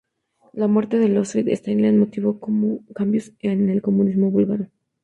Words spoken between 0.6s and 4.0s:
muerte de Iósif Stalin motivó cambios en el